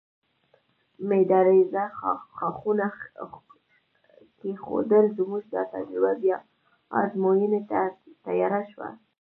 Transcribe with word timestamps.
مېده 1.07 1.39
رېزه 1.47 1.83
ښاخونه 2.35 2.87
کېښودل، 4.39 5.05
زموږ 5.17 5.43
دا 5.53 5.61
تجربه 5.73 6.11
بیا 6.21 6.37
ازموینې 7.01 7.61
ته 7.69 7.79
تیاره 8.25 8.61
شوه. 8.71 8.89